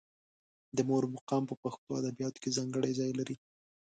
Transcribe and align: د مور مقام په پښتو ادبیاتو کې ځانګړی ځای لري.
د 0.75 0.77
مور 0.89 1.03
مقام 1.15 1.43
په 1.47 1.55
پښتو 1.63 1.97
ادبیاتو 2.01 2.41
کې 2.43 2.55
ځانګړی 2.57 2.91
ځای 2.99 3.11
لري. 3.19 3.35